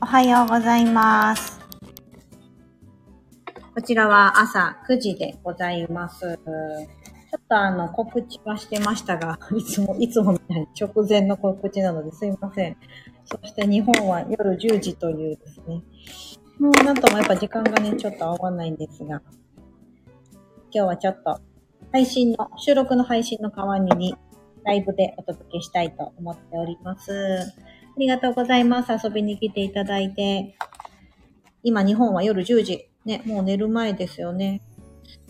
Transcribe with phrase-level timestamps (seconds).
[0.00, 1.58] おはようございます。
[3.74, 6.20] こちらは朝9時でございます。
[6.20, 12.76] ちょっとあの、告知はしてましたが、 いつも、いつもみたいに直前の告知なのですいません。
[13.24, 15.82] そして日本は夜10時というですね。
[16.60, 19.20] もうなんともやっぱ時間がね、ちょっと合わないんですが、
[20.70, 21.40] 今日はちょっと
[21.90, 24.14] 配信の、収録の配信の代わりに
[24.64, 27.52] ライブでお届けしたいと思っております。
[27.98, 28.92] ありがとうございます。
[28.92, 30.54] 遊びに来ていただいて。
[31.64, 32.88] 今日本は夜10時。
[33.04, 34.62] ね、もう寝る前ですよね。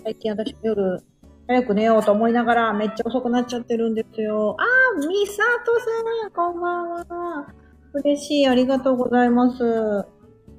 [0.04, 1.02] 最近私夜
[1.46, 4.54] 早く寝ようと思いながらめっちゃ遅くなっちゃってるんですよ。
[4.58, 5.86] あー、みさとさ
[6.28, 7.54] ん、こんばんは。
[7.94, 10.04] 嬉しい、ありがとうございます。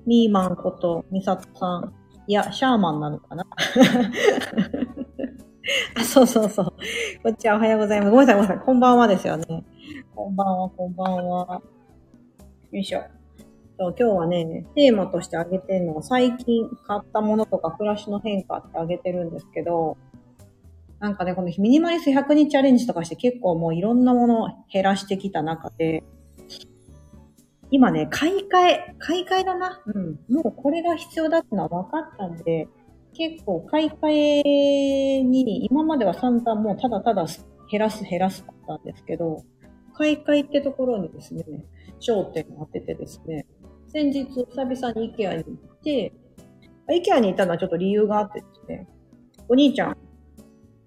[0.07, 1.93] ミーマンことみさとさん。
[2.25, 3.45] いや、シャーマンなのかな
[5.93, 6.73] あ、そうそうそう。
[7.21, 8.11] こっちはおはようございます。
[8.11, 8.65] ごめんなさい、ごめんなさい。
[8.65, 9.63] こんばんはですよね。
[10.15, 11.61] こんばんは、こんばんは。
[12.71, 13.03] よいしょ。
[13.79, 19.97] 今日はね、テーマとして挙げてるのは最近買ったものとか暮らしの変化って挙げてるんですけど、
[20.99, 26.03] なんかね、このミニマリス100日チャレンジとかして結構もういろんなものを減らしてきた中で、
[27.71, 29.81] 今ね、買い替え、買い替えだな。
[29.87, 30.19] うん。
[30.29, 32.67] もうこれが必要だってのは分かったんで、
[33.15, 37.25] 結構買い替えに、今までは散々もうただただ
[37.71, 39.43] 減らす減らすだったんですけど、
[39.95, 41.43] 買い替えってところにですね、
[41.99, 43.45] 焦点を当ててですね、
[43.87, 46.13] 先日久々に IKEA に行って、
[46.87, 48.87] IKEA に行ったのはちょっと理由があってですね、
[49.47, 49.97] お兄ちゃん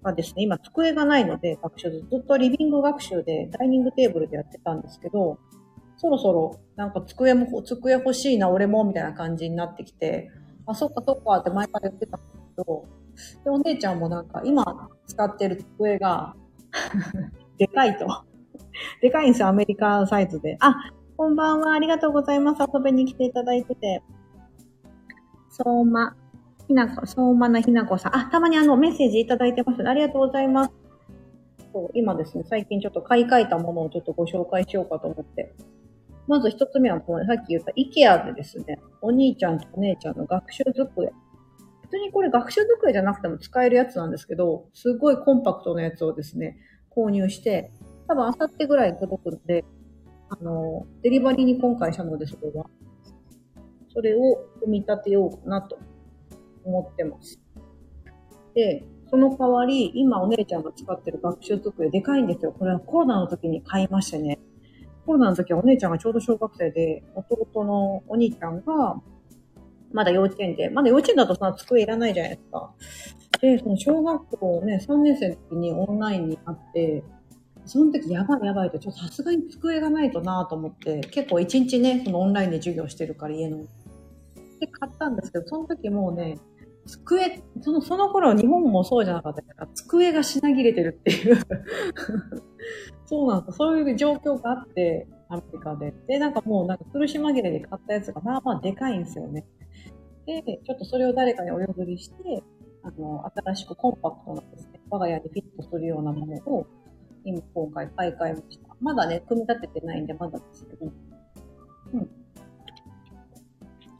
[0.03, 5.37] がですね、今机がないので学習ずっとリビング学習でダイニングテーブルでやってたんですけど、
[5.97, 10.29] そろそろなんか机も、机欲しいな、俺も、みたいな感じになってきて、
[10.65, 12.85] あ、そっかそっかって前から言ってたんですけど、
[13.43, 16.35] で、お姉ちゃんもなんか今使ってる机が
[17.57, 18.07] でかいと。
[19.01, 20.57] でかいんですよ、アメリカサイズで。
[20.59, 20.75] あ、
[21.15, 22.63] こんばんは、ありがとうございます。
[22.73, 24.01] 遊びに来ていただいてて。
[25.51, 26.15] 相馬、
[26.67, 28.15] ひなこ、相馬なひなこさん。
[28.15, 29.87] あ、たまにあの、メッセージいただいてます。
[29.87, 30.71] ありがとうございます。
[31.71, 35.53] そう今ですね、最近ちょっと買い替えたものをちょっとご紹介しようかと思って。
[36.27, 41.13] まず一つ目は、このさっき言った IKEA でですね、お兄ちゃんとお姉ちゃんの学習机。
[41.83, 46.57] 別にこれ学習机じゃなくても使えるやつなんですけど、すごいコンパクトなやつをですね、
[46.95, 47.71] 購入して、
[48.07, 49.63] 多分あさってぐらい届くので、
[50.39, 52.65] あの、デリバリーに今回したので、それは。
[53.93, 54.19] それを
[54.59, 55.77] 組み立てようかなと
[56.63, 57.39] 思ってます。
[58.55, 62.51] で、その代わり、今お姉ちゃんが使ってる学習机でかいんですよ。
[62.51, 64.39] これはコロナの時に買いましてね。
[65.05, 68.99] コロナの時はお姉ちゃんがちょうど小学生で、弟のお兄ちゃんが、
[69.91, 72.73] まだ幼稚園で、まだ幼稚園だとそんな机いらないじゃないですか。
[73.39, 77.03] で、その小学校ね、3年生の時にオンラインにあって、
[77.65, 83.57] その時やばいやばいと、ちょっとさすがに机がないとなと思って、結構一日ね、そのオンラインで授業してるから家の。
[84.59, 86.37] で、買ったんですけど、その時もうね、
[86.85, 91.37] 机、その、その頃日本もそうじゃなかったから、机が品切れてるっていう。
[93.05, 95.93] そうなんですそういう状況があって、アメリカで。
[96.07, 99.45] で、なんかもうなんか苦し紛れで買ったやつがまあまあでかいんですよね。
[100.25, 102.43] で、ちょっとそれを誰かにお譲りして、
[102.83, 106.67] あの、新しくコンパクトなですね、我が家にフィットするようなものを、
[107.25, 108.75] 今今回買い替えました。
[108.81, 110.91] まだね、組み立ててないんでまだですけど。
[111.93, 112.09] うん。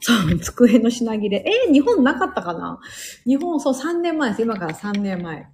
[0.00, 1.44] そう、 机の品切れ。
[1.46, 2.78] えー日本なかったかな？
[3.24, 4.42] 日本、そう、3年前です。
[4.42, 5.46] 今から3年前。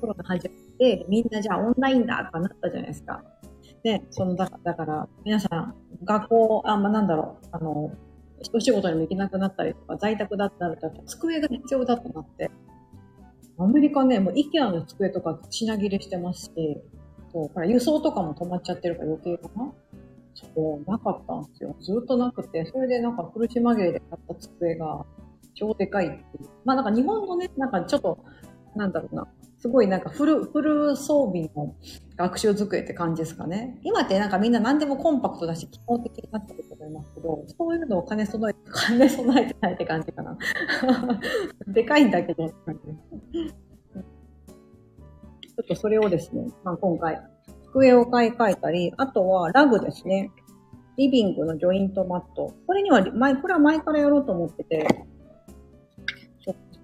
[0.00, 3.24] コロナ始まって、みんなじゃあオンラインだとかなったじゃないですか。
[3.82, 5.74] で、その、だから、だから皆さん、
[6.04, 7.90] 学校、あ、まあ、なんだろう、あの、
[8.52, 12.50] お仕事にも行けなくなったりとか、在宅だったりとか、机が必要だとなって。
[13.56, 16.78] アメリカね、もう IKEA の机とか品切れしてますし、
[17.34, 19.72] そう、ほら、輸送とかも止まっちゃってるから余計かな
[20.34, 21.76] そう、なかったんですよ。
[21.80, 25.04] ずっとなくて、それでなんか苦し紛れで買った机が
[25.54, 26.48] 超でかいっていう。
[26.64, 28.18] まあなんか日本のね、なんかちょっと、
[28.76, 29.26] なんだろうな、
[29.58, 31.74] すごいなんかフル、フル装備の
[32.16, 33.80] 学習机って感じですかね。
[33.82, 40.38] 今ってなんかみんな何でもコンパクトだし、機能的になってると思いますけど、そういうのを兼ね備え、兼ね備えてないって感じかな。
[41.68, 43.63] でかいんだけどって感じです。
[45.56, 47.20] ちょっとそれをですね、まあ、今回、
[47.72, 50.30] 机を買い替えたり、あとはラグですね。
[50.96, 52.54] リビングのジョイントマット。
[52.66, 54.86] これには前、これは前からやろうと思ってて、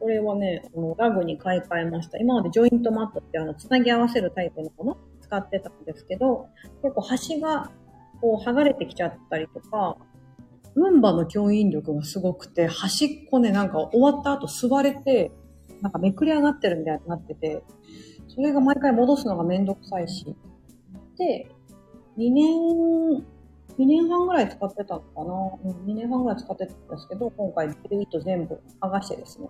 [0.00, 2.19] これはね、あのラグに買い替えました。
[2.19, 6.49] 今までジョイントマットってあの、つなぎ合わせるタイプのもの使ってたんですけど、
[6.82, 7.70] 結構端が
[8.20, 9.99] こう剥がれてきちゃったりとか、
[10.75, 15.32] ルンバの吸引力がすごくて、端っこね、なんか終わった後座れて、
[15.82, 17.62] なんかめくり上がってるみたいになってて、
[18.34, 20.24] それが毎回戻すのがめんどくさいし。
[21.18, 21.50] で、
[22.16, 23.24] 2年、
[23.78, 25.32] 2年半ぐらい使ってたのかな、
[25.64, 29.48] うん、2年半ぐらい使ってたんですけど、今回ビルイット全部剥がしてですね。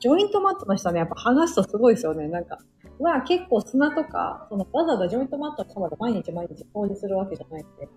[0.00, 2.28] ジョイントマットの下ね、やっぱ剥がすとすごいですよね。
[2.28, 2.58] なんか、
[2.98, 7.88] は結構砂とか、そのわざわざジョイントマットの下まで毎日毎日掃除するわけじゃないんで、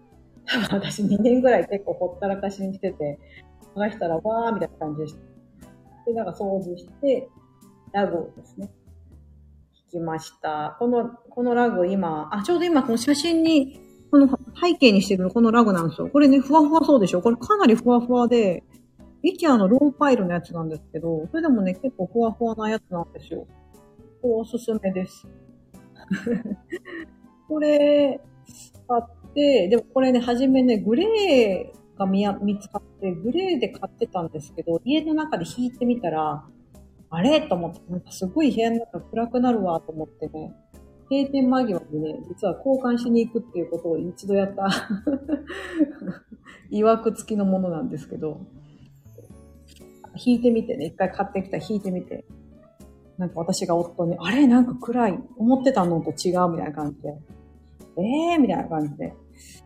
[0.46, 3.20] 多分私2年ぐらい結構ほったらかしにしてて、
[3.76, 5.20] 剥がしたらわーみたいな感じでした。
[6.06, 7.30] で、なんか掃除して、
[7.92, 8.70] ラグをですね、
[9.94, 10.76] きました。
[10.80, 13.80] この、このラグ今、あ、ちょうど今この写真に、
[14.12, 14.28] この
[14.62, 16.10] 背景にしてるこのラグなんですよ。
[16.10, 18.64] これね、ふわふわそうでしょこれかなりふわふわで、
[19.22, 23.48] イケアのローパイルのやつなんですけど、それでもね、結構ふわふわなやつなんですよ。
[24.22, 25.28] これおすすめです。
[27.48, 28.20] これ、
[28.88, 36.46] 買って、でもこれね、はじめね、グレーが見見つかって、グレーで買ってたんですけど、家の中で弾いてみたら、
[37.16, 37.42] あれ？
[37.42, 40.52] と思って、なんかすごい部屋の中暗くなるわと思ってね、
[41.12, 44.68] 閉店間際にね、実は交換しに行くっていうことを一度やった。
[46.72, 48.42] 曰く付きのものなんですけど、
[50.16, 51.60] 弾いてみてね、一回買ってきた。
[51.60, 52.26] 弾いてみて、
[53.20, 54.48] なんか私が夫に、あれ？
[54.48, 57.16] なんか暗い、思ってたのと違うみたいな感じで、
[57.98, 58.42] えー？
[58.42, 59.14] みたいな感じで。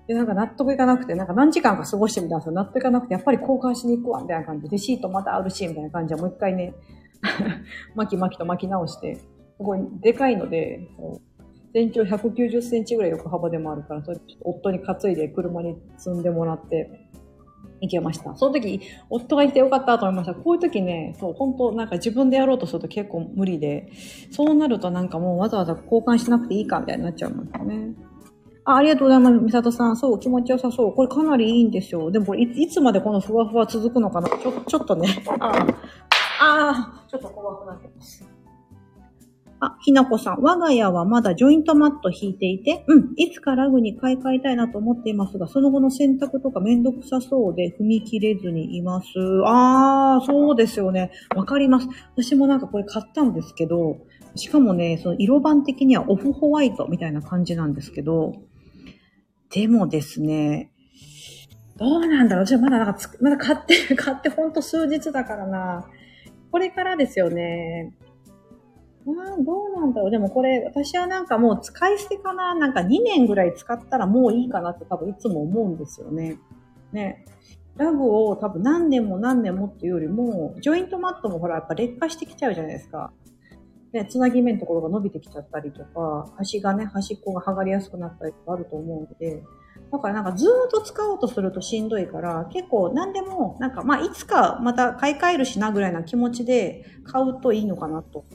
[0.08, 2.54] で、なんか納得いかなくて、なんか何時間か過ごしてみたんですよ。
[2.54, 6.74] 納得いかなくて、やっぱり交換しに行くわ、みたいな感じで、レシートまたあるし、みたいな感じで、もう一回ね、
[7.96, 9.28] 巻き巻きと巻き直して、す
[9.60, 10.88] ごいでかいので、
[11.74, 17.08] 全長190センチぐらい横幅でもあるから、それ夫に担いで車に積んでもらって、
[17.82, 18.36] 行けました。
[18.36, 20.34] その時、夫がいてよかったと思いました。
[20.34, 23.92] こういう時ね、そう、本当なんか自分でやろうとすると結構無理で、
[24.32, 27.94] そうなるとなんかもうわざわざ交換しなくていいかみたいになっちゃうんですよね。
[28.66, 29.96] あありがとうございます、みさとさん。
[29.96, 30.94] そう、気持ちよさそう。
[30.94, 32.12] これかなりいいんですよ。
[32.12, 35.08] でもこれい、いつまでこのふわふわ続くのかなちょ、ちょっとね。
[35.40, 35.66] あ
[36.40, 38.28] あ、あ、ちょっと怖くなってます。
[39.60, 40.42] あ、ひなこさん。
[40.42, 49.08] 我が家はまだジョイントマット引いていて、うん、いつかラグに買い替えたいなと思っていますが、その後の洗濯とかめんどくさそうで踏み切れずにいます。
[49.46, 51.12] あー、そうですよね。
[51.36, 51.88] わかります。
[52.16, 53.98] 私もなんかこれ買ったんですけど、
[54.36, 58.34] しかもね、その色番的にはオフホワイトみたいな感じなんですけど、
[59.50, 60.72] でもですね、
[61.78, 65.88] どうなんだろうじゃあまだなんかまだ買って、 買ってほんと数日だからな。
[66.58, 67.94] これからですよね。
[69.06, 70.10] ああ、どうなんだろう。
[70.10, 72.56] でもこれ、私はなんかもう使い捨てかな。
[72.56, 76.40] なんか2年ぐらい使ったらもういいかなって多分いつも思うんですよね。
[76.92, 77.26] ね。
[77.76, 83.14] ラグを多分何年も何年もっていうよりも、ジョイントマットもほらやっぱ劣化してきちゃうじゃないですか。
[83.92, 89.44] で、つなぎ目のところが伸びてきちゃったりとか、端がね、端っこが剥がれやすくなったりとかあると思うので、
[89.92, 98.26] だからなんかずーっと使おうとするとしんどいから、結構何でも、なんかまあいつかまた買い替えるしなぐらいな気持ちで買うといいのかなと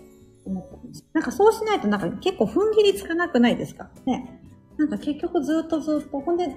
[0.46, 1.04] 思ったんです。
[1.12, 3.90] なんかそうしないとなんか結構踏ん切りつかなくないですか？
[4.06, 4.40] ね。
[4.78, 6.49] なんか結局ずっとずっと、ほんで、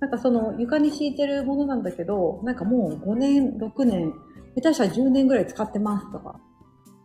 [0.00, 4.12] なんかその床に敷いてるものなんだけど、なんかもう5年、6年、
[4.56, 6.40] 下手したら10年ぐらい使ってますとか、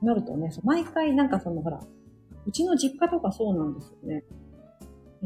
[0.01, 1.79] なるとね、毎回なんかそのほら、
[2.45, 4.23] うちの実家とかそうなんですよね。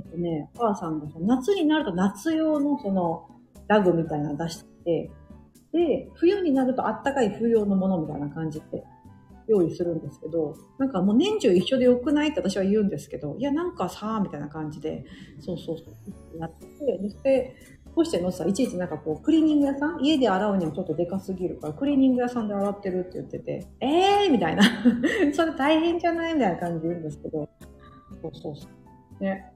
[0.02, 3.28] っとね、お母さんがその夏になると夏用のその
[3.68, 5.12] ラグみたいなの出してて、
[5.74, 8.84] で、冬になるとあったかい冬用のものみたいな感じで
[9.48, 15.06] 用意するんですけど、なんかもう年中一緒でよくないって私は言うんですけど、いやなんかさ、みたいな感じで、
[15.40, 15.86] そうそうそ
[16.36, 17.56] う、やって、で、
[17.96, 24.64] どうしてのさ、いちいちなんかこう、クリーニング屋さん家で洗うにもちょっとでかすぎるから、クリーニング屋さんで洗ってるって言ってて、えーみたいな。
[25.34, 26.34] それ大変じゃない？
[26.34, 27.50] みたいな感じで言うんですけど、
[28.22, 28.68] そうそうそ
[29.20, 29.24] う。
[29.24, 29.51] ね。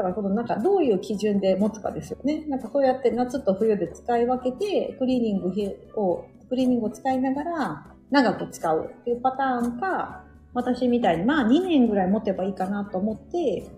[0.00, 2.46] だからこのなんかどういう基準で持つかですよね。
[2.48, 5.48] なんかそうやって夏と冬で使い分けて、クリーニング
[5.94, 13.68] を、クリーニングを使いながら、長く使うっていうパターンか、私みたいに、まあ2年ぐらい持てばいいかなと思って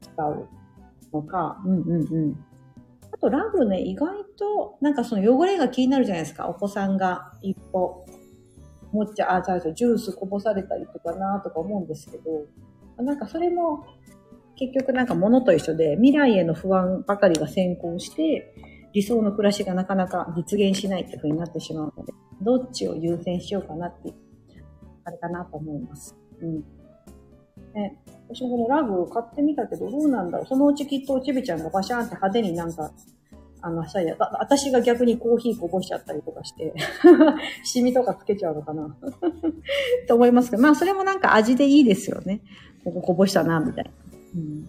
[0.00, 0.48] 使う
[1.12, 2.44] のか、うんうんうん。
[3.12, 6.48] あとラグね、意外と、なんかその汚れが気になるじゃないですか。
[6.48, 8.06] お子さんが一歩、
[8.92, 12.46] 持っちゃ、あ、じゃあジュースこぼされたりとかなとか思うんですけど、
[13.02, 13.86] なんかそれも
[14.56, 18.54] 結局なんか物と一緒で未来への不安ばかりが先行して、
[18.92, 24.12] 理想の暮らしがなかなか実現しないっていう風になってしまうので、どっちを優先しようかなって、
[25.04, 26.16] あれかなと思います。
[26.40, 26.64] うん。
[27.74, 27.96] ね、
[28.28, 30.46] 私もこのラグ買ってみたけど、どうなんだろう。
[30.46, 32.92] そのうちきっとちびちゃんがバシャーンって派手になんか、
[33.62, 36.74] あの、さや、私が逆にコーヒーこぼしちゃったりとかして、
[37.64, 38.94] シミとかつけちゃうのかな
[40.08, 42.40] と思いますけど、まあそれもなんか味でいいですよね。
[42.84, 43.90] こここぼしたな、みたいな。
[44.34, 44.68] うん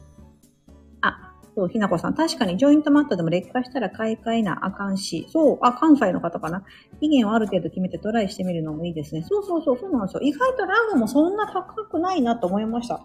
[1.56, 2.16] そう、ひなこさん。
[2.16, 5.28] 確かにジョイントマットでも劣化したら買い替えなあかんし。
[5.30, 6.64] そう、あ、関西の方かな。
[7.00, 9.24] 期限をある程度決めてトライしてみるのもいいですね。
[9.24, 10.22] そうそうそう、そうなんですよ。
[10.22, 13.02] 意外とラグもそんな高くないなと思いました。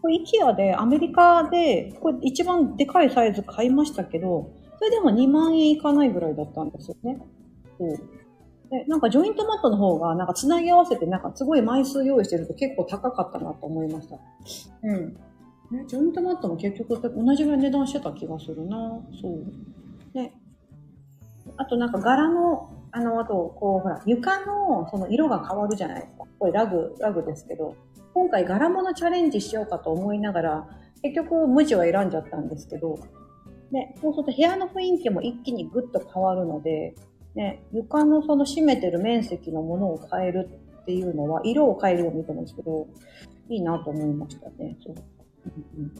[0.00, 7.20] これ、イケアで、アメリカで、これ一番でかいサイズ買いましたけど、それでも2万円いかないぐらいだったんですよね。
[7.78, 7.90] そう。
[8.70, 14.16] で、なんかジョイントマットの方が、なんか繋ぎ合わせて、なんかすごい枚数用意してると結構高かったなと思いました。
[14.84, 15.16] うん。
[15.70, 19.00] ね、ジョイントマットも結局同じぐらい値段してた気がするな。
[19.20, 20.16] そう。
[20.16, 20.32] ね。
[21.56, 26.24] あとなんか柄の、あの、あと、こう、ほら、床のその色が変わるじゃないですか。
[26.38, 27.76] これラグ、ラグですけど、
[28.14, 30.68] 今回柄物チャレンジしようかと思いながら、
[31.02, 32.98] 結局無地は選んじゃったんですけど、
[33.70, 36.94] ね、そうすると部屋の雰囲気も一気にぐっと変わるので、
[37.36, 40.48] ね、床のその占めてる面積のものを変える
[40.82, 42.88] っていうのは、色を変えるように見てますけど、
[43.48, 44.76] いいなと思いましたね。
[44.84, 45.92] そううん、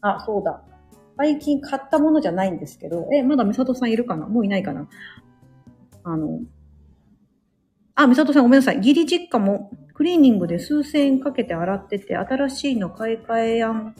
[0.00, 0.62] あ、そうだ。
[1.16, 4.26] 最近買ったものじゃないんですけど、え、まだ美里さんいるかな？
[4.26, 4.88] もういないかな？
[6.04, 6.40] あの、
[7.94, 8.76] あ、美里さんごめんなさい。
[8.76, 13.94] 義理実家もクリーニングで数千円かけて洗ってて、新しいの買い替えやん、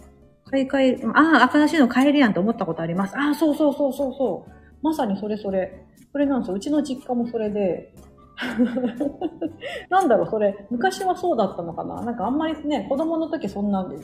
[0.44, 3.16] 買い替え、ああ、新しいの買えるやんと思ったことあります。
[3.16, 4.52] ああ、そうそうそうそうそう。
[4.82, 5.86] まさにそれそれ。
[6.12, 6.54] それなんですよ。
[6.54, 7.94] うちの実家もそれで、
[9.88, 12.02] なんだろう、それ、昔はそうだったのかな？
[12.02, 13.96] なんかあんまりね、子供の時そんなんで、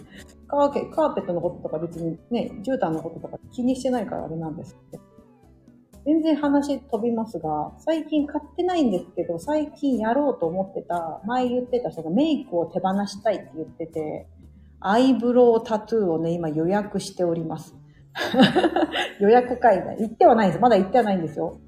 [0.48, 5.02] カーペットのこととか別にね、絨毯のこととか気にしてないからあれなんですけど。
[6.04, 14.26] 全然話飛びますが、最近買ってないんですけど、最近やろうと思ってた、前言ってた人がメイクを手放したいって言ってて、
[14.80, 17.76] アイブロウタトゥーをね、今予約しております。
[19.20, 19.94] 予約会だ。
[19.94, 20.60] 行ってはないんです。
[20.60, 21.60] まだ行ってはないんですよ。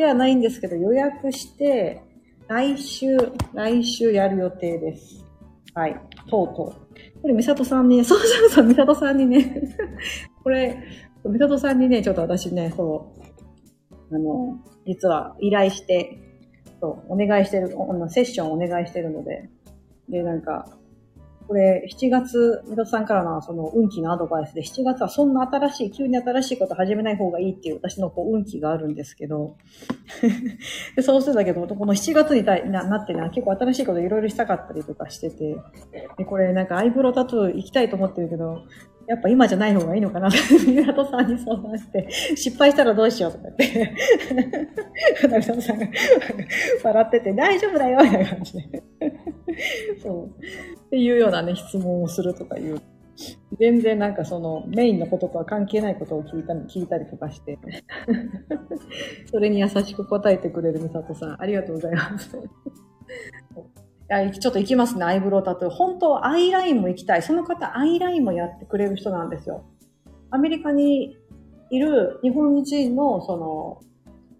[0.00, 2.02] 行ってはないんですけど、予約して、
[2.48, 3.16] 来週、
[3.52, 5.24] 来週やる予定です。
[5.74, 6.00] はい。
[6.28, 7.22] とうとう。
[7.22, 9.62] これ、美里さんにね、 そうそうそう、美里さんにね、
[10.42, 10.76] これ、
[11.24, 13.12] 美里さんにね、ちょっと私ね、そ
[14.10, 16.18] う、あの、実は依頼して、
[16.80, 17.68] そう、お願いしてる、
[18.08, 19.50] セッションお願いしてるので、
[20.08, 20.66] で、なんか、
[21.50, 29.56] これ、7月、水戸さんからのその運気のアドバイスで、7月はそんな新しい、急に新しいこと始めない方がいいっていう私のこう運気があるんですけど、
[30.94, 35.56] でそうするんだけど、この7月にななってね、結構新しいこといろいろしたかったりとかしてて、
[36.18, 38.62] でこれなんかアイブロタトゥー行きたいと思ってるけど、
[39.10, 43.92] やっぱ今じゃない方がいいのかなって、港さんに相談して、失敗したらどうしようとかって、
[45.20, 45.88] 港さんが
[46.84, 48.82] 笑ってて、大丈夫だよみたいな感じで。
[50.00, 50.26] そう。
[50.28, 52.80] っていうようなね、質問をするとかいう。
[53.58, 57.58] 全然なんかそのメインのこととは関係ないことを聞いた聞いたりとかして、
[59.28, 62.30] それに優しく答えてくれる美里さん、ありがとうございます。
[64.10, 65.70] ちょっと行きますね、アイブロウタトゥー。
[65.70, 67.22] 本当はアイラインも行きたい。
[67.22, 69.64] その方、アイラインもやってくれる人なんですよ。
[70.30, 71.16] アメリカに
[71.70, 73.80] いる日本人の、その、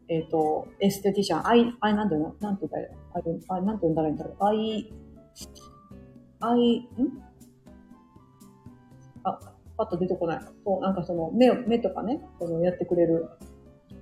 [0.08, 2.34] えっ、ー、と、エステティシャン、アイ、アイ、なんていうの？
[2.40, 4.92] なんて言うんだろうなんて言うんだろうアイ、
[6.40, 6.88] アイ、ん？
[9.22, 9.38] あ、
[9.76, 10.40] パッと出てこない。
[10.64, 13.28] そう、なんかその、目、目とかね、その、やってくれる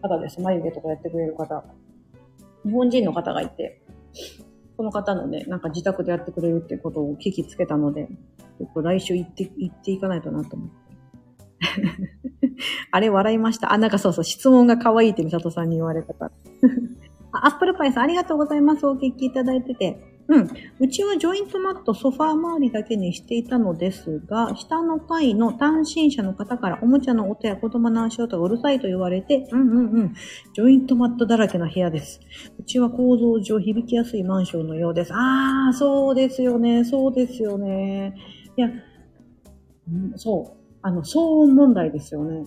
[0.01, 0.41] 方です。
[0.41, 1.63] 眉毛とかやってくれる方。
[2.65, 3.83] 日本人の方がいて、
[4.79, 10.77] この方のね、なんか自宅でやってくれるっていうことを聞きつけたので、ちょっと来週行って、行っていかないとなと思って。
[12.93, 13.73] あれ笑いました。
[13.73, 16.31] あ、なんかそうそう、質問が可愛いって美里さんに言われたから。
[17.43, 18.87] アップルパイさんありがとうございます。
[18.87, 20.01] お聞きいただいてて。
[20.29, 20.51] うん。
[20.79, 30.15] うちはジョイントマット、ソファー周りだけにしていたのですが、下の階の単身者の方からおもちゃの音や子供の足音がうるさいと言われて、うんうんうん。
[30.53, 32.21] ジョイントマットだらけの部屋です。
[32.59, 35.15] うちは構造上響きやすいマンションのようです。
[35.15, 36.85] あー、そうですよね。
[36.85, 38.15] そうですよね。
[38.59, 38.69] いや、
[39.91, 40.59] うん、そう。
[40.83, 42.45] あの、騒音問題ですよね。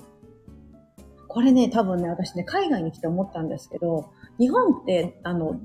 [1.27, 5.59] これね、多分ね、私ね、海外に来て思ったんですけど、日本って、あの、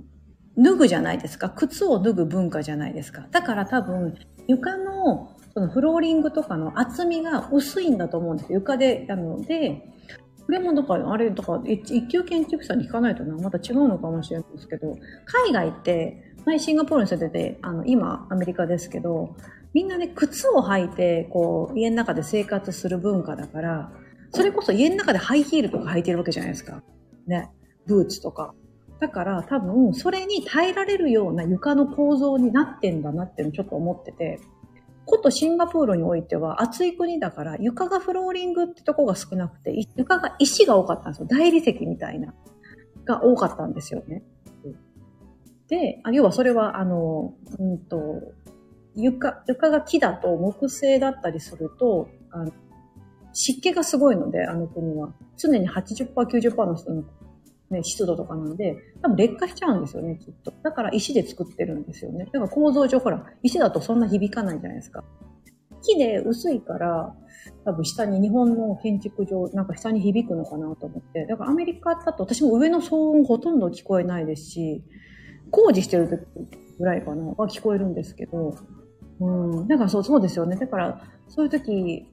[0.58, 1.50] 脱ぐじゃないですか。
[1.50, 3.26] 靴を脱ぐ文化じゃないですか。
[3.30, 4.14] だから多分、
[4.46, 8.60] 床の、そのフローリングとかの厚みが薄いんだと思うんですよ。
[8.60, 9.82] 床で、なので、
[10.46, 19.34] これもだから、あれ、だか一級建築士さんに聞かないとな、また違うのかもしれないですけど、海外って、前シンガポールに住んでて、あの、今アメリカですけど、
[19.74, 23.92] みんなね、靴を履いて、こう、家の中で生活する文化だから、
[24.30, 26.82] それこそ家の中でハイヒールとか履いてるわけじゃないですか。
[27.26, 27.50] ね。
[27.86, 28.54] ブーツとか。
[29.00, 34.40] だから多分、それに耐えられるような床の構造になってんだなってちょっと思ってて、
[35.04, 41.28] ことシンガポールにおいては暑い国だから床がフローリングってとこが少なくて、床が石が多かったんですよ。
[41.28, 42.34] 大理石みたいな。
[43.06, 44.22] が多かったんですよね。
[45.68, 48.20] で、要はそれは、あの、うんと、
[48.94, 52.52] 床、床が木だと木製だったりすると、あの
[53.32, 55.12] 湿気がすごいので、あの国は。
[55.36, 57.04] 常に80%、90%の人の
[57.70, 60.52] ね、湿度とかなんで、多分劣化しちゃうんですよね、きっと。
[60.62, 62.26] だから石で作ってるんですよね。
[62.26, 65.04] だから構造上、ほら、石だとそんな響かないじゃないですか。
[65.82, 67.14] 木で薄いから、
[67.64, 71.26] 多分下に日本の建築上、なんか下に響くのかなと思って。
[71.26, 74.84] だからアメリカだと私も上の騒音ほとんど聞こえないですし、
[75.50, 76.26] 工事してる時
[76.78, 78.54] ぐらいかな、は聞こえるんですけど、
[79.20, 79.68] うん。
[79.68, 80.56] だからそう、そうですよね。
[80.56, 82.06] だから、そういう時、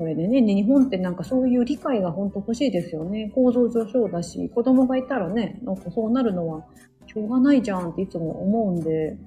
[0.00, 3.30] これでね、日本ってなんかそういう理解が本当欲しいですよね。
[3.34, 6.64] 構造上そうだし、子供がいたらね、なんかそうなるのは
[7.06, 9.18] しょうがないじゃんっていつも思うんで、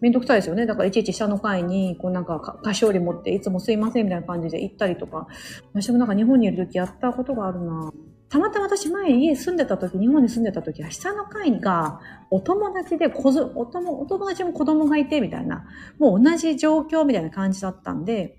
[0.00, 0.64] めんどくさいですよね。
[0.64, 5.26] だからいちいち下の階に、こうなんか菓子折り持って、いつもすいませんみたいな感じで行ったりとか、
[5.74, 7.92] 私もなんか日本にいる時やったことがあるな
[8.28, 11.98] たまたま私前家住んでた時、日本に住んでた時は下の階が
[12.30, 15.64] お友達で子お友、お友達も子供がいてみたいな、
[15.98, 18.38] もう同じ状況みたいな感じだったんで、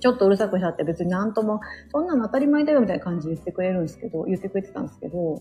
[0.00, 1.60] ちょっとうるさくしちゃって別になんとも、
[1.92, 5.40] そんなの当たり前だよみたいな感じで言ってくれるんですけど、言ってくれてたんですけど、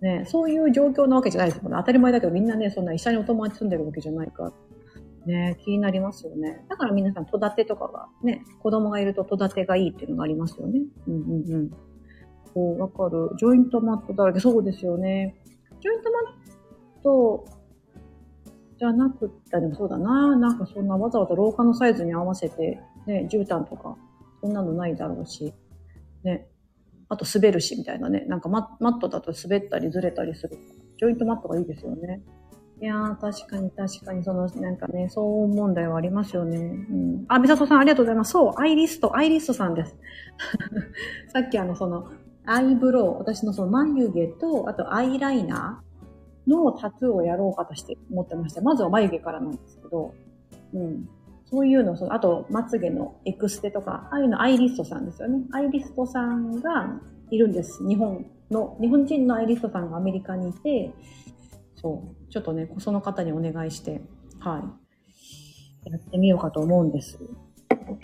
[0.00, 1.78] ね、そういう状況なわけじゃないですもんね。
[1.78, 4.52] 当たり前だけどみんなね、そんな一緒にお友達住んでるわけじゃないから。
[5.26, 6.66] ね、気になりますよね。
[6.68, 10.80] だから皆さん戸建てとかがね、子供がいると戸建てがいいっていうのがありますよね。
[11.06, 11.70] うんうんうん。
[12.52, 13.30] こう、わかる。
[13.38, 14.40] ジョイントマットだらけ。
[14.40, 15.34] そうですよね。
[15.80, 17.44] ジョイントマット
[18.78, 20.36] じゃなくって、でもそうだな。
[20.36, 23.96] なんかそんなわざわざ廊下のサイズに合わせて、ね、絨毯とか、
[24.40, 25.54] そんなのないだろうし。
[26.22, 26.46] ね。
[27.08, 28.24] あと滑るし、みたいなね。
[28.26, 30.58] なんかマットだと滑ったりずれたりする。
[30.98, 32.22] ジョイントマットがいいですよね。
[32.80, 36.58] いやー、確かに確かに、その、なんかね、騒音問題はありますよね。
[36.58, 37.24] うん。
[37.28, 38.32] あ、美里さんありがとうございます。
[38.32, 39.96] そう、アイリスト、アイリストさんです。
[41.32, 42.08] さっきあの、その、
[42.46, 48.60] アイブロウ、私のその眉毛と、あとアイライナーのタトゥーをやろうかとして思ってました。
[48.60, 50.12] まずは眉毛からなんですけど、
[50.74, 51.08] うん。
[51.54, 55.44] そういうの、そのあと、まつげのエクステとか、ああいうのアイリストさんですよね。
[55.52, 57.86] アイリストさんがいるんです。
[57.86, 60.92] 日本の、日本人のアイリストさんがアメリカにいて、
[61.76, 62.32] そう。
[62.32, 64.02] ちょっとね、その方にお願いして、
[64.40, 64.64] は
[65.86, 65.90] い。
[65.90, 67.20] やってみようかと思うんです。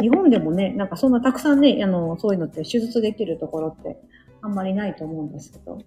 [0.01, 4.01] 日本でもね、なんかそんなたくさんね、あの、そういうのって手術できるところって
[4.43, 5.79] あんまりないと思うんですけど、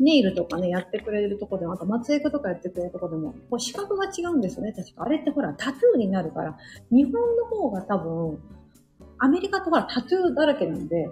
[0.00, 5.04] ネイルとかね、やってくれるとこでも、あと松江区とかやってくれるとこでも、こう資格が違うんですよね、確か。
[5.04, 6.56] あれってほら、タトゥーになるから、
[6.90, 8.38] 日本の方が多分、
[9.18, 11.08] アメリカとかタトゥーだらけなんで、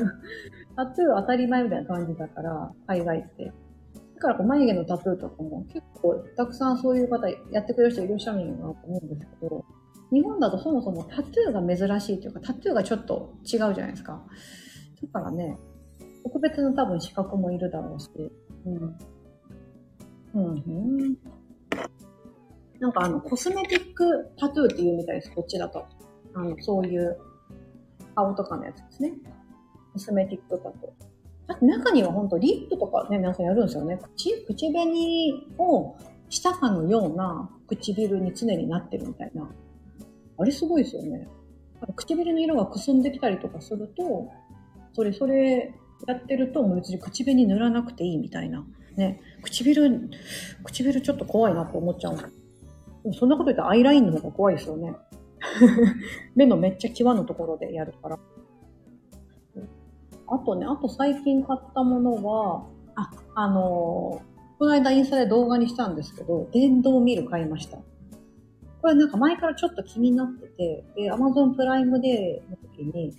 [0.76, 3.52] タトゥー当たり前みたいな感じだから、海外って。
[4.14, 9.64] だからこう眉毛のタトゥーとかも結構たくさんそういう方やってくれる人いらっしゃるんだなと思うんですけど、
[10.12, 14.22] 日本だとそもそもタトゥーが珍しいというか、タトゥーがちょっと違うじゃないですか。
[15.02, 15.58] だからね、
[16.22, 18.08] 特別の多分資格もいるだろうし、
[18.66, 18.98] うん。
[20.34, 21.16] うん、うん。
[22.80, 25.84] なんかあの、コスメティックタトゥーって言うみたいです、こっちだと。
[26.34, 27.16] あの、そういう
[28.14, 29.12] 顔とかのやつですね。
[29.92, 30.88] コスメティックタトゥー。
[31.48, 33.98] あと中には本当リップとかね、皆さんやるんですよね。
[33.98, 35.96] 口、口紅を
[36.28, 39.48] したかのような唇に常になってるみたいな。
[40.38, 41.28] あれすごいですよね。
[41.94, 44.30] 唇の色がくすんできたりとかすると、
[44.92, 45.74] それ、それ
[46.06, 48.64] やってると、もう別に口紅塗らなくていいみたいな。
[48.96, 49.20] ね。
[49.42, 50.10] 唇、
[50.64, 52.16] 唇ちょっと怖いなって思っちゃう。
[52.16, 52.22] で
[53.04, 54.94] もそんなこと言ったらアイラインの方が怖いですよね。
[56.36, 58.18] 目のめっちゃ際のところでやるから。
[60.28, 67.78] あとね、あと最近買ったものは、あ、あのーこの間インスタで動画にしたんですけど、電動ミル買いました。
[68.80, 73.12] これなんか前からちょっと気になってて、で、Amazon プライムデーの時に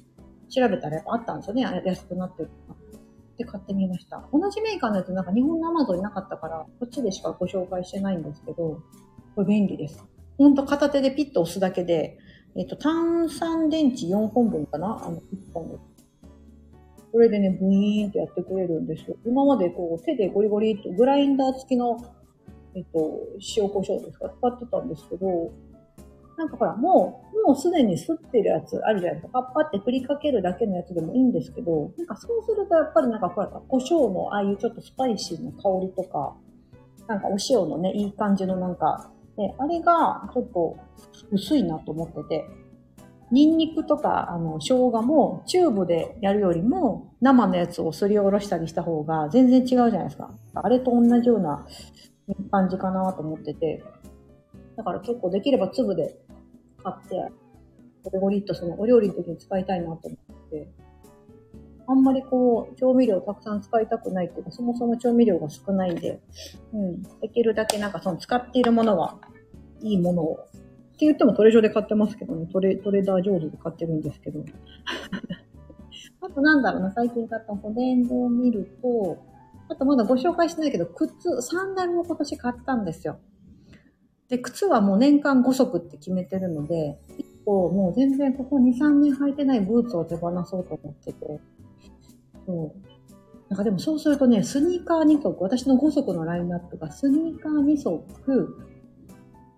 [0.47, 1.83] 調べたらやっぱあったんですよね。
[1.83, 2.49] 安くなってる
[3.37, 4.23] で、買ってみました。
[4.31, 8.81] 同じメーカーのやつなんか日本の Amazon になかったから、こっちでしかご紹介してないんですけど、
[9.35, 10.03] これ便利です。
[10.37, 12.17] ほんと片手でピッと押すだけで、
[12.55, 15.03] えっと、炭酸電池4本分かな？
[15.03, 15.21] あの、1
[15.53, 15.77] 本で。
[17.11, 19.15] これでね、ブイーンとやってくれるんですよ。
[19.25, 21.97] 今までこう、手でゴリゴリと、グラインダー付きの、
[22.75, 23.19] えっと、
[23.55, 24.29] 塩胡椒ですか？
[24.29, 25.51] 使ってたんですけど、
[26.37, 29.43] なんかほら、もう、もうすでに吸ってるやつあるじゃないですか。
[29.43, 36.35] パッパって振りかけるだけのやつでもいいんですけど、なんかそうするとやっぱりなんかほら、胡椒のああいうちょっとスパイシーな香りとか、
[37.07, 40.77] なんかお塩のね、いい感じのなんか、ね、あれがちょっと
[41.31, 42.45] 薄いなと思ってて、
[43.31, 50.29] ニンニクとか、あの、生姜もチューブでやるよりも生のやつをすりおろしたりした方が全然違うじゃないですか。
[50.53, 51.65] あれと同じような
[52.51, 53.83] 感じかなと思ってて。
[54.75, 56.17] だから結構できれば粒で
[56.83, 57.15] 買って、
[58.03, 60.67] ゴリゴリっとそのお料理の時に使いたいなと思って。
[61.86, 66.21] あんまりこう、調味料たくさん使いたくないっていうか、そもそも調味料が少ないんで、
[66.73, 67.03] うん。
[67.19, 69.17] できるだけなんかその使っているものは、
[69.81, 70.47] いいものを
[70.93, 74.45] って言ってもトレジョで買ってますけどね、トレトレーダー上手で買ってるんですけど。
[76.21, 79.17] あとなんだろうな、最近買った保電動を見ると、
[79.69, 83.17] あとまだご紹介してないけど、靴、サンダルを今年買ったんですよ。
[84.33, 91.39] で、靴はもう年間5足って決めてるので、1構もう全然ここ2、3年履いてないブーツを手放そうと思ってて。
[92.47, 93.49] そう。
[93.49, 98.03] なんかでもそうするとね、スニーカー2足、私の5足のラインナップがスニーカー2足、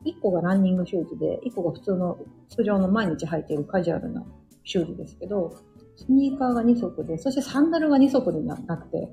[0.03, 2.17] 1個がランニングシューズで、1個が普通の、
[2.49, 4.25] 通常の毎日履いているカジュアルな
[4.65, 5.55] シューズですけど、
[5.95, 9.09] スニーカーが2足で、そしてサンダルが2足になくて、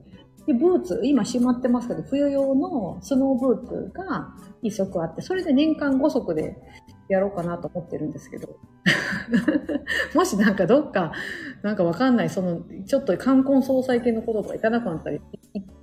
[0.46, 6.56] で、ブーツ、今閉まってますけど、冬用のスノーブーツが1足あって、それで年間5足で
[7.08, 8.48] やろうかなと思ってるんですけど。
[10.14, 11.12] もしなんかどっか、
[11.62, 15.20] なんかわかんない、その、ちょっと冠婚総裁系のこととか行かなくなったり、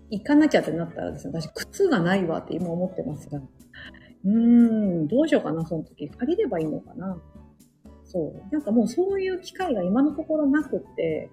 [0.09, 3.39] 行かなきゃってなったらですね、私靴がないわって今思ってますが。
[3.39, 6.09] うーん、どうしようかな、その時。
[6.09, 7.17] 借りればいいのかな。
[8.10, 8.54] そう。
[8.54, 11.30] なんかもうそういう機会が今のところなくって、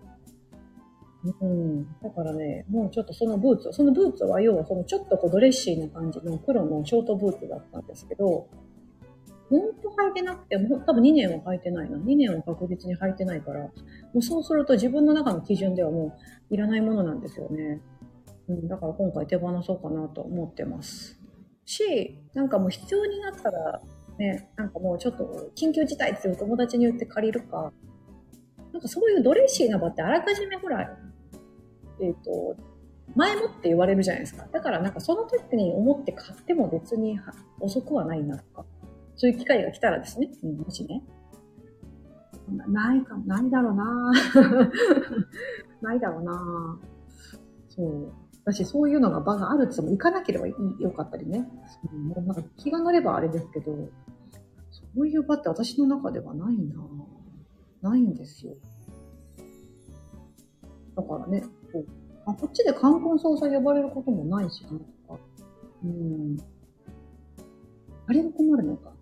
[1.41, 1.87] うん。
[2.03, 8.47] だからね、もうちょっとそのブーツ、そのブーツは要はそのちょっとこうドレッシーな感じの黒のショートブーツだったんですけど、
[9.49, 11.97] ほんと履いてなくて、も多分2年は履いてないな。
[11.97, 13.71] 2年は確実に履いてないから、も
[14.15, 16.19] うそうすると自分の中の基準ではも
[16.51, 17.81] ういらないものなんですよね。
[18.49, 21.19] うん、だから今回手放そうかなと思ってます。
[21.65, 23.83] し、なんかもう必要になったら、
[24.19, 27.73] ね、なんかもうちょっと緊急事態ってお友達に言って借りるか、
[28.73, 30.97] なんかそういうドレッシーな場ってあらかじめほら、
[32.01, 32.57] えっ、ー、と、
[33.15, 34.47] 前もって言われるじゃないですか。
[34.53, 37.19] だからなんかその時に思って買っても別に
[37.61, 38.65] 遅くはないなとか、
[39.17, 41.03] そういう機会が来たらですね、うん、もしね。
[42.69, 44.13] ないかも、ないだろうな
[45.83, 46.79] ないだろうな
[47.69, 48.13] そう。
[48.47, 50.55] 私、そういうのが場があるって言っても行かなければよ
[50.93, 51.45] かったりね。
[51.93, 53.73] うん、もうなんか気が乗ればあれですけど、
[54.71, 58.55] そういう場って私の中ではないなないんですよ。
[60.95, 61.87] だからね、こう
[62.25, 65.21] あこっちで冠婚葬祭呼ばれることもないしな、とか。
[65.85, 66.37] うん。
[68.07, 68.96] あれが困るのか。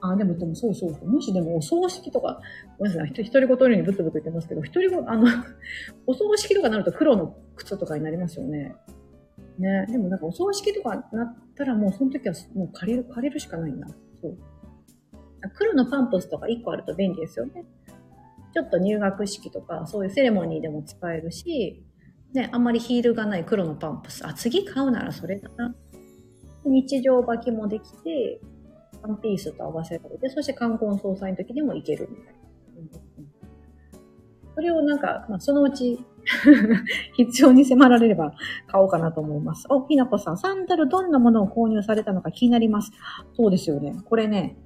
[0.00, 1.08] あ、でも、でもそうそう。
[1.08, 2.40] もしでもお葬式とか、
[2.78, 5.26] ごめんなさい、一人ごとにブツブツ言ってますけど、一人ご、あの
[6.06, 8.76] お葬式とかになると黒の靴とかになりますよね。
[9.58, 9.86] ね。
[9.88, 13.88] でもなんかお葬式とかなったらもうその時はもう借りる、借りるしかないな。
[14.20, 14.36] そう。
[15.54, 17.64] 黒のパンプスとか1個あると便利ですよね。
[18.52, 21.84] ちょっと入学式とか、そういうセレモニーでも使えるし、
[22.32, 24.26] ね、あんまりヒールがない黒のパンプス。
[24.26, 25.74] あ、次買うならそれだな。
[26.64, 28.40] 日常履きもできて、
[29.06, 32.46] ワンピースと合わせられて、そして冠婚葬祭の時にもいけるみたいな。
[34.54, 35.98] それをなんか、まあ、そのうち
[37.14, 38.34] 必要に迫られれば
[38.66, 39.66] 買おうかなと思います。
[39.68, 42.90] お、ひなこさん、サンダルどんなものを購入されたのか気になります。
[43.34, 43.94] そうですよね。
[44.06, 44.56] これね、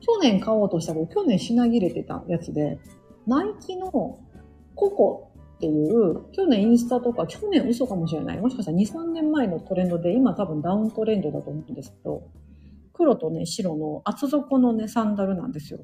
[0.00, 2.78] 去年買おうとしたけど、去年品切れてたやつで、
[3.26, 3.90] ナイキの
[4.74, 8.38] ココっていう、去年インスタとか、去年嘘かもしれない。
[8.38, 12.22] もしかしたら2、3年前のトレンドで、今多分ダウントレンドだと思うんですけど、
[12.98, 15.78] 黒とね、白の厚底のね、サンダルなんですよ。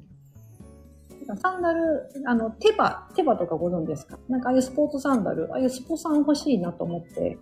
[1.41, 4.19] サンダル、あの、手羽、手羽とかご存知ですか？
[4.29, 7.39] なんかああいうスポーツサンダル、ああいうスポサン欲しいなと思って。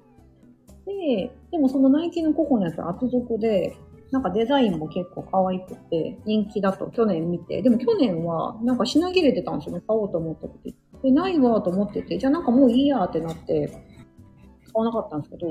[0.85, 3.75] で、でもそのナイキのココのやつは厚底で、
[4.11, 10.75] なんかデザインも結構可愛くて、人気だと去年見て、でも去年はなんか品切れてたんですよね、買おうと思った時。
[11.01, 15.47] で、ないわと思ってて、じゃあなんかもういいやってなって、買わなかったんですけど、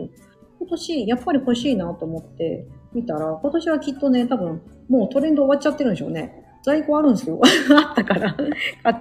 [0.61, 6.43] 今年やっぱり欲しいなと思って見たら、今年はきっとね、多分もうトレンド終わっちゃってるんでしょうね。
[6.65, 7.41] 在庫あるんですよ。
[7.75, 8.37] あったから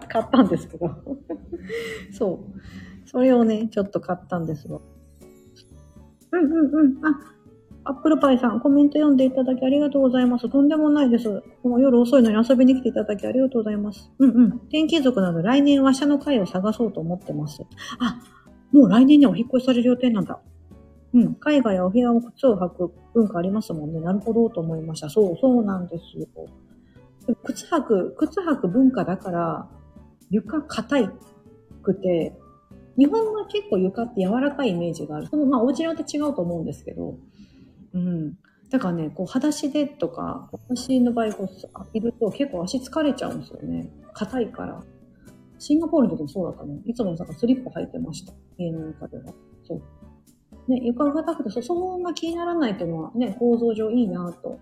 [0.07, 0.89] 買ったんですけど
[2.11, 2.59] そう。
[3.05, 4.81] それをね、ちょっと買ったんですよ。
[6.31, 7.05] うんうんうん。
[7.05, 7.19] あ、
[7.83, 10.49] アップルパイさん、コメント読んでいただきありがとうございます。
[10.49, 11.29] とんでもないです。
[11.63, 14.11] もう夜遅いのに遊びに来ていただきありがとうございます。
[14.19, 14.59] うんうん。
[14.69, 17.63] 天気族など来年は社の会を探そうと思ってます。
[17.99, 18.19] あ、
[18.71, 20.39] もう来年にはお引越しされる予定なんだ。
[21.13, 21.35] うん。
[21.35, 23.99] 海外やお部屋も靴を履く文化ありますもんね。
[23.99, 25.09] なるほどと思いました。
[25.09, 26.27] そう、そうなんですよ。
[27.43, 29.69] 靴履く、靴履く文化だから、
[30.29, 31.09] 床硬い
[31.83, 32.33] くて、
[32.97, 35.27] 日本は結構床って柔らかいイメージがある。
[35.27, 37.17] その、まあ、お家によって違うと思うんですけど、
[37.93, 38.37] うん。
[38.69, 41.49] だからね、こう、裸足でとか、私の場合、こう、
[41.93, 43.89] いると結構足疲れちゃうんですよね。
[44.13, 44.81] 硬いから。
[45.59, 46.79] シンガポールの時もそうだったの。
[46.85, 48.33] いつもなんかスリッパ履いてました。
[48.57, 49.25] 家の中では。
[49.63, 49.81] そう。
[50.67, 54.59] ね、床が硬くて、そ、騒音が気にならないっていうのはね、構造上いいなと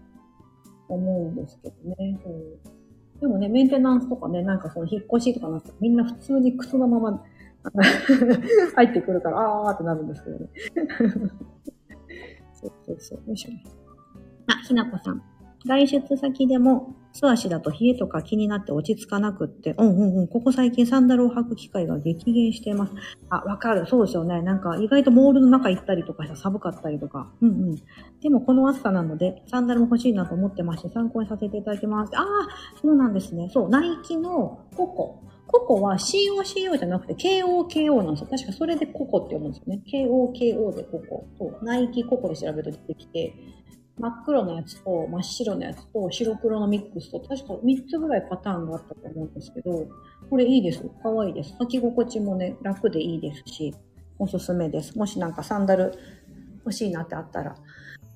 [0.88, 2.19] 思うんですけどね。
[2.23, 2.79] そう
[3.21, 7.23] でもね、メンテナンスとかね、なんかその引っ越しとかなってみんな普通に靴のまま
[8.75, 10.47] 入ってくるから、あーってなるんですけどね。
[12.53, 13.19] そうそうそう。
[13.27, 13.51] よいしょ。
[14.47, 15.21] あ、ひなこさん。
[15.65, 22.93] 外出先でも素足だと冷えとか気になって落ち着かなくって、うんうんうん、ここ最近サンダルを履く機会が激減しています。
[23.30, 23.86] あ、わかる。
[23.88, 24.41] そうですよね。
[24.41, 27.32] なんか意外とモールの中行ったりとかしたら寒かったりとか。
[27.41, 27.76] うんうん。
[28.22, 32.15] でもこの暑さなので、サンダルも欲しいなと思ってまして、参考にさせていただきます。
[32.15, 32.26] ああ、
[32.82, 33.50] そうなんですね。
[33.52, 35.24] そう、ナイキのココ。
[35.52, 38.28] ココは COCO じゃなくて KOKO なんですよ。
[38.30, 39.82] 確かそれでココって読むんですよね。
[39.91, 41.28] KOKO でココ。
[41.39, 43.34] そう、ナイキココで調べると出てきて、
[43.99, 49.88] 真っ黒のやつと真っ白のやつと白黒のミックスと確か3つぐらいパターンがあったと思うんですけど、
[50.29, 50.81] これいいです。
[51.03, 51.53] かわいいです。
[51.59, 53.75] 履き心地もね、楽でいいですし、
[54.17, 54.97] おすすめです。
[54.97, 55.93] もしなんかサンダル
[56.59, 57.55] 欲しいなってあったら。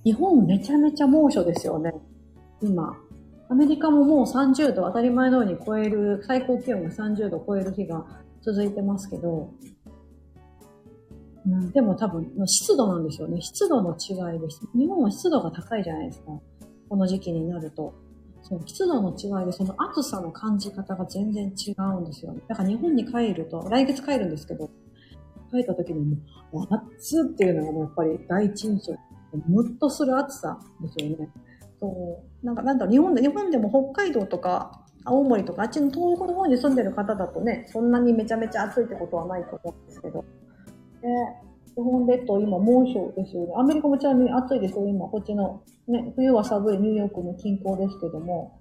[0.06, 1.94] 日本めちゃめちゃ猛暑ですよね。
[2.62, 2.98] 今。
[3.50, 8.06] アメリカももう30度当たり前のように超える、最高気温が30度超える日が
[8.42, 9.52] 続いてますけど、
[11.46, 13.42] うん、でも多分、湿度なんですよね。
[13.42, 14.62] 湿度の違いです。
[14.74, 16.32] 日本は湿度が高いじゃないですか。
[16.90, 17.94] この時期になると。
[18.42, 22.42] そう、湿度の違いで、その暑さの感じ方が全然違うんですよね。
[22.48, 24.70] だから日本に帰ると、来月帰るんですけど、
[25.52, 26.18] 帰った時に
[26.52, 28.94] もう、暑っていうのがもうやっぱり第一印象。
[29.48, 31.30] ムッとする暑さですよね。
[31.80, 32.46] そう。
[32.46, 40.24] なんか、なんだろう、日本で、日本でも北海道とか、青森とか、あっちの東北の方に住んでる方だとね、そんなにめちゃめちゃ暑いってことはないと思うんですけど、
[41.04, 41.42] ね、
[41.76, 43.54] 日本列島今猛暑ですよね。
[43.58, 45.08] アメリカもちなみに暑いですよ、今。
[45.08, 48.60] こっちの、ね、冬は寒いニューヨークの近郊ですけども、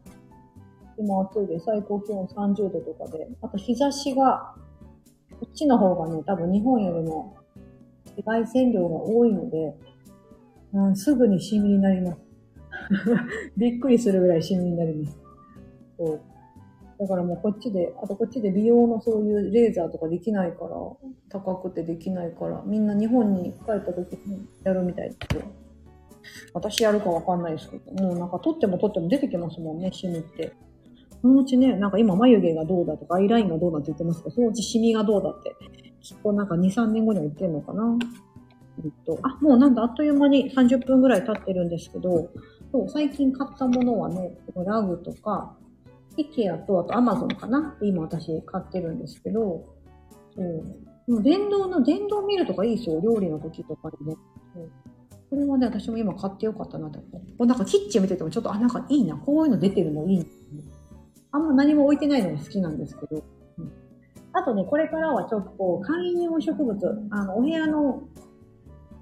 [0.98, 1.66] 今暑いです。
[1.66, 3.28] 最高気温30度とかで。
[3.40, 4.55] あと日差しが、
[5.31, 7.37] こっちの方がね、多分日本よりも
[8.07, 9.76] 紫外線量が多いので、
[10.74, 12.18] うん、すぐにシミになります。
[13.57, 15.18] びっくりするぐらいシミになります。
[15.96, 16.20] そう
[17.03, 20.77] だからもうこっちで、あとこっちで美容のそういうレーザーとかできないから、
[21.31, 25.43] 高くてできないから、みんな日本に帰った時にやるみたいですよ。
[26.55, 30.53] 私やるかわかんないですけど、もうなんか撮っても撮っても出てきますもんね、シミって。
[31.21, 35.57] そのうちね、なんか今眉毛がどうだとか、アイラインがどうだって言ってますけど、そのうちシミがどうだって、
[36.03, 37.99] きっとなんか2、3年後には言ってんのかな。
[38.85, 42.31] えっと、あ、もうなんだ、あっという間に30分ぐらい経ってるんですけど、
[42.73, 45.57] そう、最近買ったものはね、ラグとか、
[46.16, 47.77] イケアと、あとアマゾンかな？
[47.83, 49.64] 今私買ってるんですけど、
[50.35, 50.64] そう。
[51.11, 53.01] もう電動の、電動ミルとかいいですよ。
[53.01, 54.16] 料理の時とかにね。
[54.55, 54.70] そう
[55.31, 57.46] これはね、私も今買ってよかったなと思う。
[57.46, 59.16] なんかキッチン見ててもちょっと、あ、なんかいいな。
[59.16, 60.27] こういうの出てるのいい、ね。
[61.31, 63.25] あんま何も置いてないのが好きなんですけど。
[63.57, 63.72] うん、
[64.35, 68.03] あとね、これからはちょっとこう観葉植物、あの、お部屋の、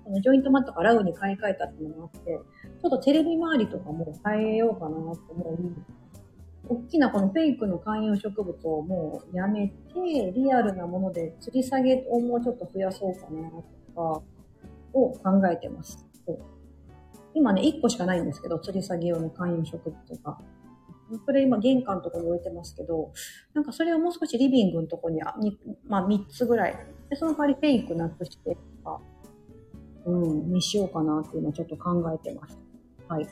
[0.07, 2.39] あのジョイントマットかラウに買い替えたっていうのがあって、
[2.81, 6.00] ちょっとテレビ周りとかも変えようかなと思う。
[6.71, 9.75] 大きなこのフェイクの観葉植物をもうやめて、
[10.33, 14.23] リアルなもので吊り下げをもうちょっと増やそうかなとか、
[14.93, 16.07] を考えてます。
[17.35, 20.39] 今ね、1個しかないんですけど、吊り下げ用の観葉植物が。
[21.27, 23.13] それ今玄関のとこに置いてますけど、
[23.53, 26.87] なんかそれをもう少しリビングのとこに、にまあ3つぐらい。
[27.09, 29.01] で、その代わりフェイクなくしてとか、
[30.07, 32.57] うん、にしようかなっていうのをちょっと考えてます。
[33.09, 33.27] はい。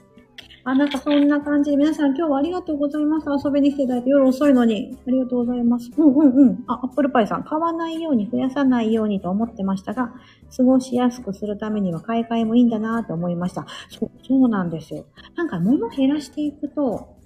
[0.68, 3.26] あ、なんかそんな感じで、皆さん今日はありがとうございます。
[3.42, 4.98] 遊びに来ていただいて夜遅いのに。
[5.06, 5.90] ありがとうございます。
[5.96, 6.64] うんうんうん。
[6.66, 7.44] あ、アップルパイさん。
[7.44, 10.12] 買わないように増やさないようにと思ってましたが、
[10.54, 13.64] 過ごしやすくするためには買い替えもいいんだなと思いました。
[13.88, 15.06] そう、そうなんですよ。
[15.36, 17.16] なんか物減らしていくと、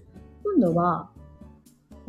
[0.45, 1.11] 今度は、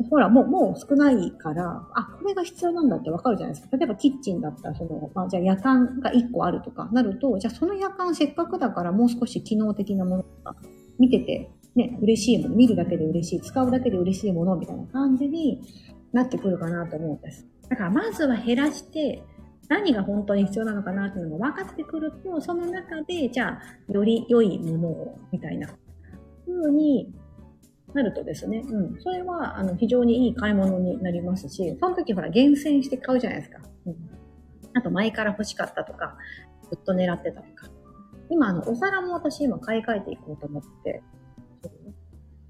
[0.08, 3.76] ほら、もう、もう少ないから、あ、これが必要なんだってわかるじゃないですか。
[3.76, 10.56] 例えばキッチンだったら、その、まあ、じゃあ夜間が1個あるとかなると、じゃあその夜間せっかくだからもう少し機能的なものとか
[10.98, 15.60] 見てて、ね、嬉しいもの、見るだけで嬉しい、使うだけで嬉しいものみたいな感じに
[16.12, 17.46] なってくるかなと思うんです。
[17.68, 19.22] だからまずは減らして、
[19.68, 25.68] 何が本当に必要なのかなっていうのが分かってくると、その中で、じゃあ、より良いものを、みたいな
[26.46, 27.12] 風に
[27.94, 29.00] なるとですね、うん。
[29.00, 33.60] それは、あの、非常にいい買い物になりますし、その時ほら、厳選して買うじゃないですか。
[33.86, 33.96] うん。
[34.74, 36.18] あと、前から欲しかったとか、
[36.70, 37.70] ずっと狙ってたとか。
[38.34, 41.02] 今、あの、お皿も私今買い替えていこうと思って、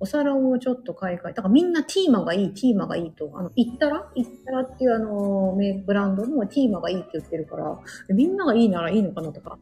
[0.01, 7.79] お皿をちょっと買い替え、だからみんなティーマがいい、ティーマがいいと、あの、イッタライッタラっていうあの、ブランドのティーマがいいって言ってるから、
[8.11, 9.59] みんながいいならいいのかなとか、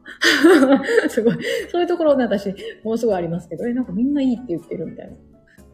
[1.07, 1.37] すごい、
[1.71, 5.15] そういうところね、私、もうすぐありますけど、え、なんかみんないいって言ってるみたいな。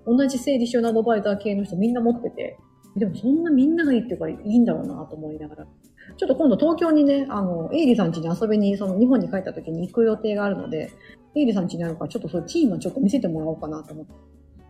[0.05, 2.57] 同じ整理収納アドバイザー系の人みんな持ってて、
[2.95, 5.67] でもそんなみんながいいっていうかいいんだろうなと思いながら。
[6.17, 10.91] ちょっと今度東京にね、あの、エイリさん家に遊びに、その日本に帰った時に行く予定があるので、
[11.35, 14.13] エイリさん家にあるから、ちょっとそれチームをちょっと見せてもらおうかなと思って。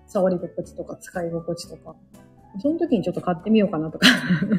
[0.10, 1.95] 触り心地とか使い心地とか。
[2.62, 4.08] その時にちょっと買ってみようかなとか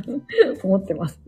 [0.62, 1.20] 思ってます。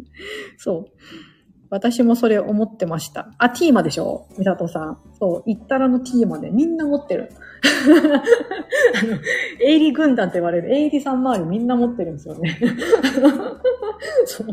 [0.57, 1.32] そう。
[1.73, 3.31] 私もそれ思ってました。
[3.39, 4.27] あ、ティーマでしょ？
[4.37, 4.99] みさとさん。
[5.19, 7.31] そう、行ったらのティーマでみんな持ってる。
[7.65, 9.19] あの、
[9.67, 12.59] エイリ軍団って言われる、エイリさん周りみんな持ってるんですよね。
[14.27, 14.49] そう。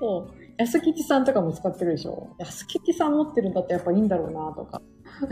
[0.00, 0.34] そう。
[0.56, 2.30] 安吉さんとかも使ってるでしょ？
[2.38, 4.80] 安吉さん持ってるんだってやっぱいいんだろうなとか。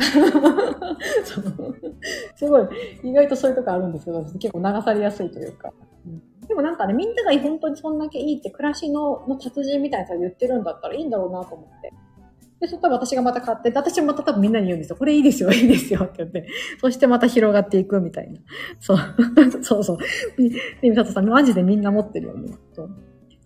[2.37, 2.69] すごい、
[3.05, 5.73] 意外とそういうとこあるんですけど、結構流されやすいというか。
[6.07, 11.93] うんでもなんかね、みんなが本当にそんだけいいって暮らしのの達人みたいな人が言ってるんだったらいいんだろうなと思って。
[12.61, 14.97] で、そしたら私がまた買って、私もまた多分みんなに言うんですよ。
[14.97, 16.47] これいいですよ、いいですよって言って。
[16.81, 18.41] そしてまた広がっていくみたいな。
[18.81, 18.99] そう。
[19.63, 19.99] そうそう。
[20.81, 22.55] で、みさとさん、マジでみんな持ってるよね。
[22.73, 22.91] そう。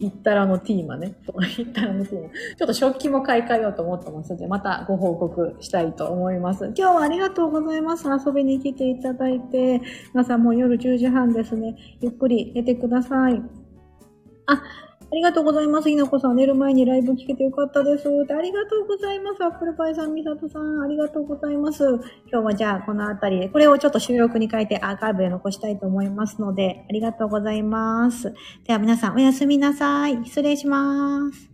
[0.01, 1.15] 行ったらのティーマね。
[1.27, 2.29] 行、ったらのティーマ。
[2.29, 6.67] ちょっと食器も買い替えようと思ってますので、またご報告したいと思います。
[6.67, 8.07] 今日はありがとうございます。
[8.09, 9.81] 遊びに来ていただいて。
[10.15, 11.75] 皆さんもう夜10時半ですね。
[12.01, 13.43] ゆっくり寝てください。
[14.47, 14.63] あ、
[15.11, 15.89] ありがとうございます。
[15.89, 18.09] ひなこさん、寝る前にライブ聞けてよかったです。
[18.09, 19.43] ありがとうございます。
[19.43, 21.83] アップルパイさん、みさとさん、ありがとうございます。
[22.31, 28.35] 今日はじゃあ、このあたりで、これをちょっと収録に変えてアーカイブで残したいと思いますので、ありがとうございます。
[28.65, 30.25] では皆さん、おやすみなさい。
[30.27, 31.48] 失礼します。